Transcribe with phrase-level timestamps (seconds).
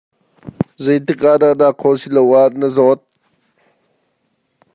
[0.83, 2.99] Zeitik ah dah naa khawng silo ah na zawt?